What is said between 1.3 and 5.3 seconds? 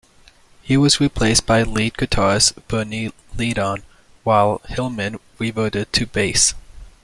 by lead guitarist Bernie Leadon, while Hillman